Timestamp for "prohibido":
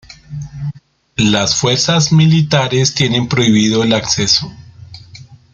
3.27-3.83